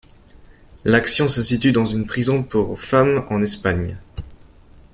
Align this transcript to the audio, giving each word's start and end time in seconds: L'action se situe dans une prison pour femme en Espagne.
L'action 0.83 1.27
se 1.27 1.43
situe 1.43 1.71
dans 1.71 1.85
une 1.85 2.07
prison 2.07 2.41
pour 2.41 2.79
femme 2.79 3.23
en 3.29 3.39
Espagne. 3.43 3.99